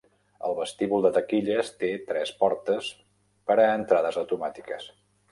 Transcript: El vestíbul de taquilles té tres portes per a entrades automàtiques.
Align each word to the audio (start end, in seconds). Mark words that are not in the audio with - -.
El 0.47 0.53
vestíbul 0.59 1.03
de 1.05 1.09
taquilles 1.17 1.67
té 1.83 1.89
tres 2.07 2.31
portes 2.39 2.87
per 3.51 3.57
a 3.65 3.69
entrades 3.75 4.17
automàtiques. 4.23 4.89